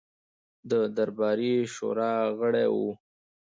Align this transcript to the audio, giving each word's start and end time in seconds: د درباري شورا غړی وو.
د 0.69 0.73
درباري 0.97 1.55
شورا 1.73 2.13
غړی 2.39 2.67
وو. 2.75 2.91